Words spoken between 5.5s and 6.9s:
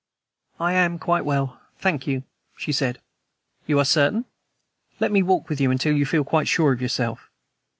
you until you feel quite sure of